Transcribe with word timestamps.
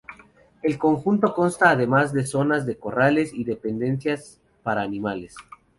El 0.63 0.79
conjunto 0.79 1.31
consta 1.35 1.69
además 1.69 2.11
de 2.11 2.25
zonas 2.25 2.65
de 2.65 2.75
corrales 2.79 3.35
y 3.35 3.43
dependencias 3.43 4.41
para 4.63 4.81
animales. 4.81 5.35